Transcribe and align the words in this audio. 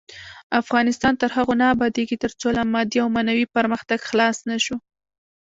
افغانستان 0.61 1.13
تر 1.21 1.29
هغو 1.37 1.53
نه 1.61 1.65
ابادیږي، 1.75 2.15
ترڅو 2.23 2.47
له 2.57 2.61
مادي 2.73 2.97
او 3.01 3.07
معنوي 3.15 3.45
پرمختګ 3.57 3.99
خلاص 4.09 4.37
نشو. 4.49 4.75